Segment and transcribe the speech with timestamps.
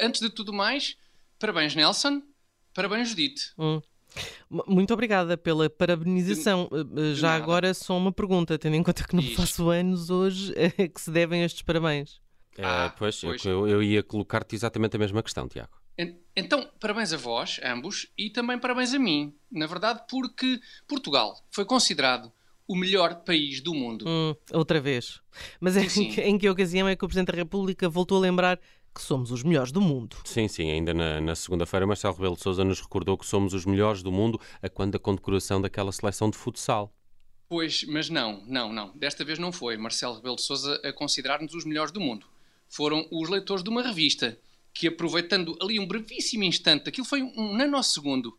[0.00, 0.96] antes de tudo mais,
[1.38, 2.22] parabéns, Nelson.
[2.74, 3.52] Parabéns, Judite.
[3.58, 3.80] Hum.
[4.48, 6.68] Muito obrigada pela parabenização.
[6.70, 7.42] De, de Já nada.
[7.42, 9.36] agora, só uma pergunta, tendo em conta que não Isso.
[9.36, 12.20] faço anos hoje, é que se devem estes parabéns.
[12.58, 13.44] Ah, pois, pois.
[13.44, 15.76] Eu, eu ia colocar-te exatamente a mesma questão, Tiago.
[16.34, 21.64] Então, parabéns a vós, ambos, e também parabéns a mim, na verdade, porque Portugal foi
[21.64, 22.30] considerado
[22.68, 24.04] o melhor país do mundo.
[24.06, 25.20] Hum, outra vez.
[25.58, 26.20] Mas sim, em, sim.
[26.20, 28.60] em que ocasião é que o Presidente da República voltou a lembrar
[28.96, 30.16] que somos os melhores do mundo.
[30.24, 33.66] Sim, sim, ainda na, na segunda-feira Marcelo Rebelo de Sousa nos recordou que somos os
[33.66, 36.90] melhores do mundo a quando a condecoração daquela seleção de futsal.
[37.46, 38.96] Pois, mas não, não, não.
[38.96, 42.26] Desta vez não foi Marcelo Rebelo de Sousa a considerar-nos os melhores do mundo.
[42.70, 44.38] Foram os leitores de uma revista
[44.72, 48.36] que, aproveitando ali um brevíssimo instante, aquilo foi um nanosegundo,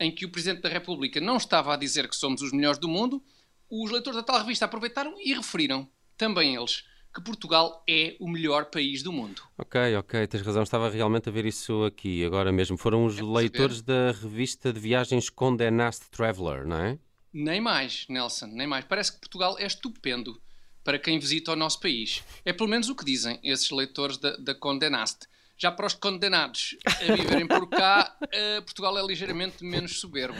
[0.00, 2.88] em que o Presidente da República não estava a dizer que somos os melhores do
[2.88, 3.22] mundo,
[3.70, 8.66] os leitores da tal revista aproveitaram e referiram, também eles, que Portugal é o melhor
[8.66, 9.42] país do mundo.
[9.56, 10.62] Ok, ok, tens razão.
[10.62, 12.76] Estava realmente a ver isso aqui agora mesmo.
[12.76, 16.98] Foram os é leitores da revista de viagens Condé Nast Traveler, não é?
[17.32, 18.84] Nem mais, Nelson, nem mais.
[18.84, 20.40] Parece que Portugal é estupendo
[20.84, 22.22] para quem visita o nosso país.
[22.44, 25.26] É pelo menos o que dizem esses leitores da, da Condé Nast.
[25.60, 30.38] Já para os condenados a viverem por cá, uh, Portugal é ligeiramente menos soberbo.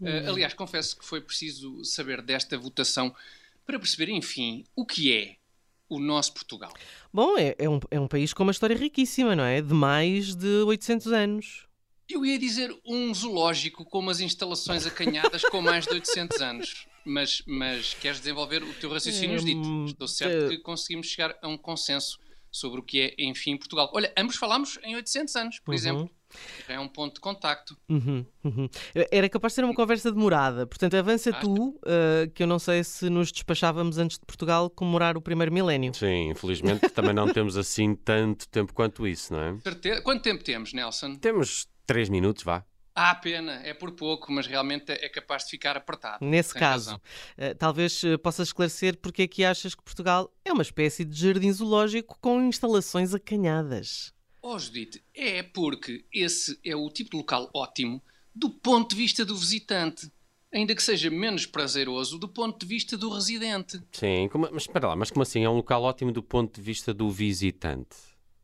[0.00, 3.14] Uh, aliás, confesso que foi preciso saber desta votação
[3.66, 5.36] para perceber, enfim, o que é
[5.88, 6.72] o nosso Portugal?
[7.12, 9.60] Bom, é, é, um, é um país com uma história riquíssima, não é?
[9.60, 11.66] De mais de 800 anos.
[12.08, 16.86] Eu ia dizer um zoológico com umas instalações acanhadas com mais de 800 anos.
[17.04, 19.84] Mas, mas queres desenvolver o teu raciocínio, hum, dito?
[19.86, 22.18] Estou certo que conseguimos chegar a um consenso
[22.50, 23.90] sobre o que é, enfim, Portugal.
[23.92, 25.74] Olha, ambos falámos em 800 anos, por uhum.
[25.74, 26.10] exemplo.
[26.66, 27.76] Já é um ponto de contacto.
[27.88, 28.68] Uhum, uhum.
[29.10, 30.66] Era capaz de ser uma conversa demorada.
[30.66, 34.70] Portanto, avança ah, tu, uh, que eu não sei se nos despachávamos antes de Portugal
[34.70, 35.94] comemorar o primeiro milénio.
[35.94, 39.58] Sim, infelizmente também não temos assim tanto tempo quanto isso, não é?
[39.60, 40.02] Certeza.
[40.02, 41.16] Quanto tempo temos, Nelson?
[41.16, 42.64] Temos três minutos, vá.
[42.96, 46.24] Ah, pena, é por pouco, mas realmente é capaz de ficar apertado.
[46.24, 50.62] Nesse caso, uh, talvez uh, possas esclarecer porque é que achas que Portugal é uma
[50.62, 54.14] espécie de jardim zoológico com instalações acanhadas.
[54.46, 58.02] Oh, Judite, é porque esse é o tipo de local ótimo
[58.34, 60.12] do ponto de vista do visitante.
[60.52, 63.80] Ainda que seja menos prazeroso do ponto de vista do residente.
[63.90, 65.44] Sim, como, mas espera lá, mas como assim?
[65.44, 67.96] É um local ótimo do ponto de vista do visitante?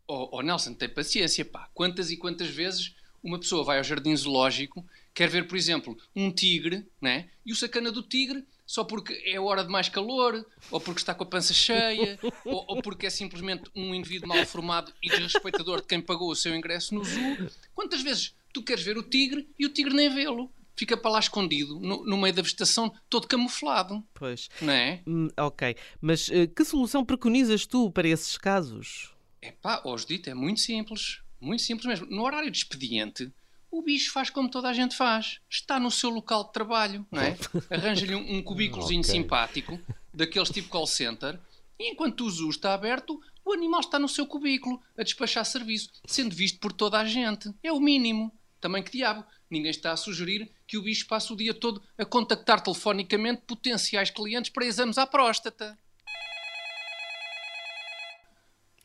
[0.08, 1.68] Oh, oh Nelson, tem paciência, pá.
[1.74, 6.32] Quantas e quantas vezes uma pessoa vai ao jardim zoológico, quer ver, por exemplo, um
[6.32, 7.28] tigre, né?
[7.44, 11.12] E o sacana do tigre só porque é hora de mais calor, ou porque está
[11.12, 12.16] com a pança cheia,
[12.46, 16.36] ou, ou, porque é simplesmente um indivíduo mal formado e desrespeitador de quem pagou o
[16.36, 17.50] seu ingresso no zoo.
[17.74, 20.48] Quantas vezes tu queres ver o tigre e o tigre nem vê-lo?
[20.76, 24.04] Fica para lá escondido, no, no, meio da vegetação, todo camuflado.
[24.14, 24.48] Pois.
[24.62, 25.02] Não é?
[25.04, 25.74] Hum, ok.
[26.00, 29.12] Mas uh, que solução preconizas tu para esses casos?
[29.42, 31.18] É pá, hoje dito, é muito simples.
[31.40, 32.06] Muito simples mesmo.
[32.06, 33.32] No horário de expediente,
[33.70, 35.40] o bicho faz como toda a gente faz.
[35.48, 37.36] Está no seu local de trabalho, não é?
[37.70, 39.12] Arranja-lhe um, um cubículozinho okay.
[39.12, 39.80] simpático,
[40.12, 41.38] daqueles tipo call center,
[41.78, 45.90] e enquanto o zoo está aberto, o animal está no seu cubículo, a despachar serviço,
[46.04, 47.50] sendo visto por toda a gente.
[47.62, 48.30] É o mínimo.
[48.60, 49.24] Também que diabo.
[49.48, 54.10] Ninguém está a sugerir que o bicho passe o dia todo a contactar telefonicamente potenciais
[54.10, 55.78] clientes para exames à próstata.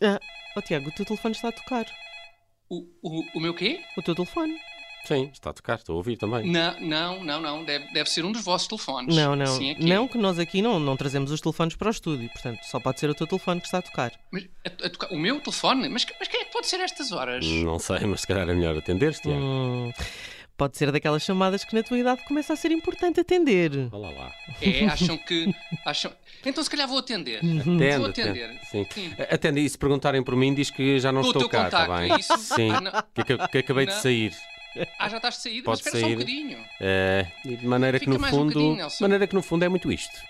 [0.02, 0.20] Ah,
[0.56, 1.86] oh, Tiago, o teu telefone está a tocar.
[2.70, 3.84] O, o, o meu quê?
[3.98, 4.58] O teu telefone.
[5.06, 6.52] Sim, está a tocar, estou a ouvir também.
[6.52, 7.64] Não, não, não, não.
[7.64, 9.16] Deve, deve ser um dos vossos telefones.
[9.16, 9.46] Não, não.
[9.46, 12.30] Sim, não, que nós aqui não, não trazemos os telefones para o estúdio.
[12.30, 14.12] Portanto, só pode ser o teu telefone que está a tocar.
[14.32, 15.88] Mas a, a tocar, o meu telefone?
[15.90, 17.46] Mas, mas quem é que pode ser a estas horas?
[17.46, 19.40] Não sei, mas se calhar é melhor atender-te, Tiago.
[19.40, 19.94] Hum,
[20.58, 23.90] pode ser daquelas chamadas que na tua idade começa a ser importante atender.
[23.92, 24.32] Olha lá.
[24.62, 25.54] É, acham que.
[25.86, 26.12] Acham...
[26.46, 27.44] Então se calhar vou atender.
[27.44, 27.60] Uhum.
[27.60, 28.46] Atende, vou atender.
[28.46, 28.66] Atende.
[28.68, 28.88] Sim.
[28.92, 29.14] Sim.
[29.30, 32.12] Atende e se perguntarem por mim, diz que já não Com estou cá, está bem?
[32.12, 32.38] É isso?
[32.38, 33.94] Sim, ah, que, que, acabei não.
[33.94, 34.34] de sair.
[35.00, 35.66] Ah, já estás de saída?
[35.66, 36.02] Pode mas espera sair.
[36.02, 36.66] só um bocadinho.
[36.80, 38.60] É, de maneira Fica que no fundo.
[38.60, 40.22] Um maneira que no fundo é muito isto.